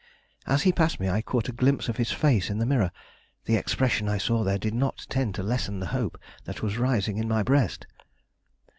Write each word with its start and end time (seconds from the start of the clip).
As 0.47 0.63
he 0.63 0.71
passed 0.71 0.99
me 0.99 1.09
I 1.09 1.21
caught 1.21 1.47
a 1.47 1.51
glimpse 1.51 1.87
of 1.87 1.97
his 1.97 2.11
face 2.11 2.49
in 2.49 2.57
the 2.57 2.65
mirror. 2.65 2.89
The 3.45 3.55
expression 3.55 4.09
I 4.09 4.17
saw 4.17 4.43
there 4.43 4.57
did 4.57 4.73
not 4.73 5.05
tend 5.09 5.35
to 5.35 5.43
lessen 5.43 5.79
the 5.79 5.85
hope 5.93 6.17
that 6.45 6.63
was 6.63 6.79
rising 6.79 7.17
in 7.17 7.27
my 7.27 7.43
breast. 7.43 7.85